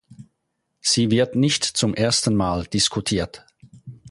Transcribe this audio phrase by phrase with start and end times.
[0.79, 3.45] Sie wird nicht zum ersten Mal diskutiert.